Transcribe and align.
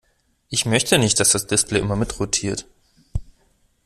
Ich 0.49 0.65
möchte 0.65 0.97
nicht, 0.97 1.19
dass 1.19 1.29
das 1.33 1.45
Display 1.45 1.77
immer 1.79 1.95
mitrotiert. 1.95 2.65